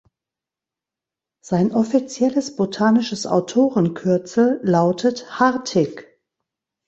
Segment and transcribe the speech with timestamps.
[1.41, 6.19] Sein offizielles botanisches Autorenkürzel lautet „Hartig“.